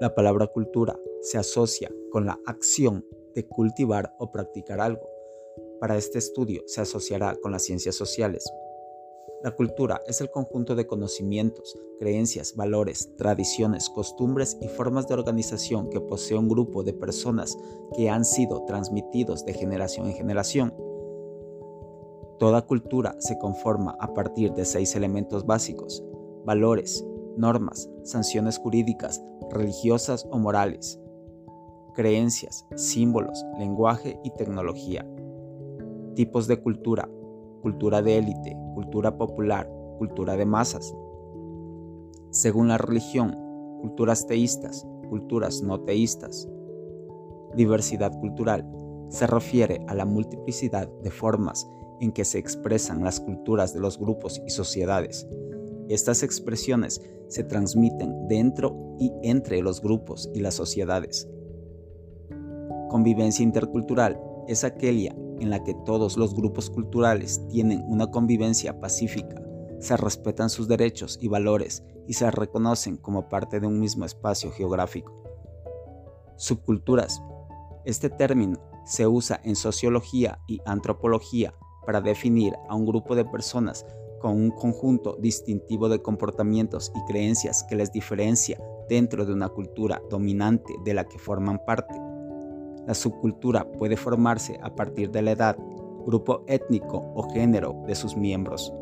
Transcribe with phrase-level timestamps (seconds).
[0.00, 5.08] La palabra cultura se asocia con la acción de cultivar o practicar algo.
[5.80, 8.44] Para este estudio se asociará con las ciencias sociales.
[9.44, 15.90] La cultura es el conjunto de conocimientos, creencias, valores, tradiciones, costumbres y formas de organización
[15.90, 17.56] que posee un grupo de personas
[17.96, 20.74] que han sido transmitidos de generación en generación.
[22.40, 26.02] Toda cultura se conforma a partir de seis elementos básicos,
[26.44, 27.04] valores,
[27.36, 31.00] normas, sanciones jurídicas, religiosas o morales,
[31.94, 35.06] creencias, símbolos, lenguaje y tecnología.
[36.14, 37.08] Tipos de cultura,
[37.62, 40.94] cultura de élite, cultura popular, cultura de masas.
[42.30, 43.36] Según la religión,
[43.80, 46.48] culturas teístas, culturas no teístas.
[47.54, 48.68] Diversidad cultural
[49.08, 51.68] se refiere a la multiplicidad de formas
[52.00, 55.28] en que se expresan las culturas de los grupos y sociedades
[55.88, 61.28] estas expresiones se transmiten dentro y entre los grupos y las sociedades.
[62.88, 69.42] Convivencia intercultural es aquella en la que todos los grupos culturales tienen una convivencia pacífica,
[69.78, 74.50] se respetan sus derechos y valores y se reconocen como parte de un mismo espacio
[74.52, 75.12] geográfico.
[76.36, 77.22] Subculturas.
[77.84, 81.54] Este término se usa en sociología y antropología
[81.84, 83.84] para definir a un grupo de personas
[84.24, 88.58] con un conjunto distintivo de comportamientos y creencias que les diferencia
[88.88, 91.92] dentro de una cultura dominante de la que forman parte.
[92.86, 95.58] La subcultura puede formarse a partir de la edad,
[96.06, 98.72] grupo étnico o género de sus miembros.